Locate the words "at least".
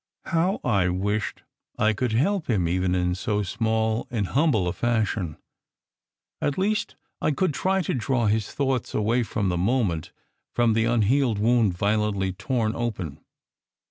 6.41-6.95